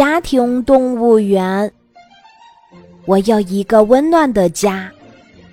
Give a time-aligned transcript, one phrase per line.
[0.00, 1.70] 家庭动物园。
[3.04, 4.90] 我有一个温暖的家，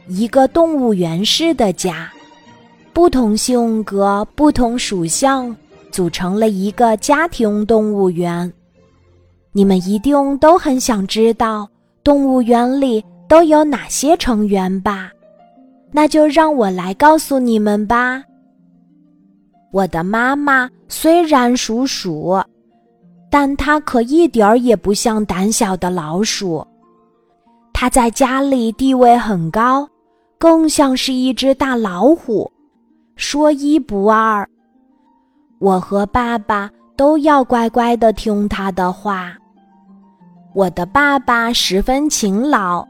[0.07, 2.09] 一个动物园式的家，
[2.93, 5.53] 不同性格、不同属相，
[5.91, 8.49] 组成了一个家庭动物园。
[9.51, 11.69] 你们一定都很想知道
[12.01, 15.11] 动物园里都有哪些成员吧？
[15.91, 18.23] 那就让我来告诉你们吧。
[19.73, 22.41] 我的妈妈虽然属鼠。
[23.39, 26.65] 但它可一点儿也不像胆小的老鼠，
[27.71, 29.87] 它在家里地位很高，
[30.39, 32.51] 更像是一只大老虎，
[33.15, 34.49] 说一不二。
[35.59, 39.37] 我和爸爸都要乖乖的听他的话。
[40.55, 42.83] 我的爸爸十分勤劳，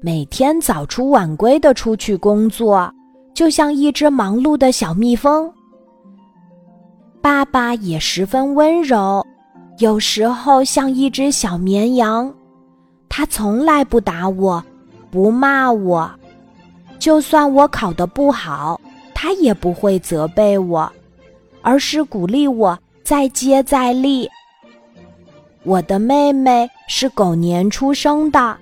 [0.00, 2.90] 每天早出晚归的出去工作，
[3.34, 5.52] 就像一只忙碌的小蜜蜂。
[7.20, 9.22] 爸爸也十分温柔。
[9.78, 12.32] 有时候像一只小绵羊，
[13.08, 14.62] 它从来不打我，
[15.10, 16.08] 不骂我，
[16.98, 18.80] 就算我考得不好，
[19.12, 20.90] 它也不会责备我，
[21.60, 24.30] 而是鼓励我再接再厉。
[25.64, 28.56] 我的妹妹是狗年出生的，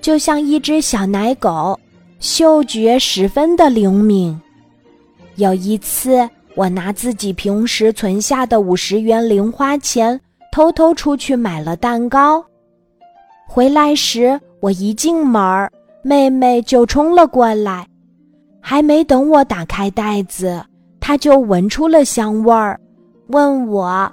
[0.00, 1.78] 就像一只小奶狗，
[2.20, 4.40] 嗅觉十分的灵敏。
[5.34, 10.20] 有一次，我拿自己平时存下的五十元零花钱。
[10.56, 12.42] 偷偷出去买了蛋糕，
[13.46, 15.70] 回来时我一进门，
[16.02, 17.86] 妹妹就冲了过来，
[18.58, 20.64] 还没等我打开袋子，
[20.98, 22.80] 她就闻出了香味儿，
[23.26, 24.10] 问我：“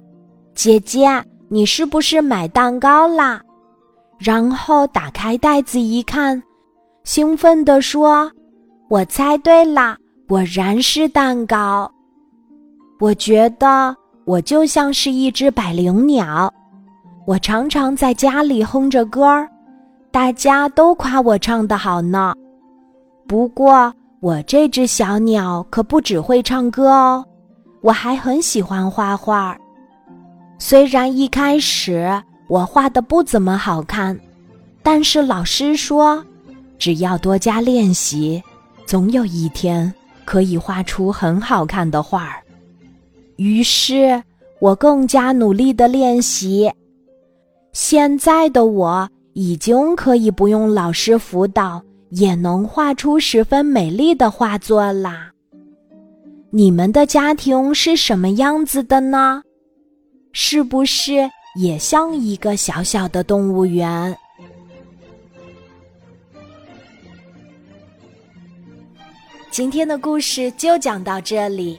[0.54, 1.08] 姐姐，
[1.48, 3.40] 你是不是买蛋糕啦？”
[4.20, 6.42] 然后打开袋子一看，
[7.04, 8.30] 兴奋地说
[8.90, 9.96] ：“我猜对啦，
[10.28, 11.90] 果然是蛋糕。”
[13.00, 13.96] 我觉得。
[14.24, 16.52] 我就像是一只百灵鸟，
[17.26, 19.48] 我常常在家里哼着歌儿，
[20.10, 22.34] 大家都夸我唱得好呢。
[23.26, 27.24] 不过，我这只小鸟可不只会唱歌哦，
[27.82, 29.56] 我还很喜欢画画。
[30.58, 32.10] 虽然一开始
[32.48, 34.18] 我画的不怎么好看，
[34.82, 36.24] 但是老师说，
[36.78, 38.42] 只要多加练习，
[38.86, 39.92] 总有一天
[40.24, 42.43] 可以画出很好看的画儿。
[43.36, 44.22] 于是
[44.60, 46.70] 我更加努力的练习，
[47.72, 55.32] 现在的我已经可以不用老师辅导，也能画出十分美丽的画作啦。
[56.50, 59.42] 你们的家庭是什么样子的呢？
[60.32, 64.16] 是不是也像一个小小的动物园？
[69.50, 71.78] 今天的故事就讲到这里。